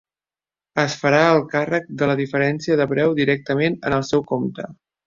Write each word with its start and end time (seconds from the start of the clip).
Es 0.83 0.95
farà 1.01 1.19
el 1.35 1.43
càrrec 1.53 1.87
de 2.01 2.09
la 2.13 2.17
diferència 2.23 2.81
de 2.83 2.91
preu 2.95 3.17
directament 3.21 3.79
en 3.89 3.99
el 4.01 4.13
seu 4.15 4.31
compte. 4.35 4.73